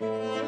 [0.00, 0.47] え?